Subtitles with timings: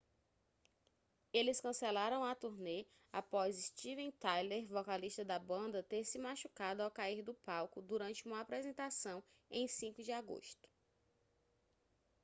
[1.31, 7.21] eles cancelaram a turnê após steven tyler vocalista da banda ter se machucado ao cair
[7.21, 10.67] do palco durante uma apresentação em 5 de agosto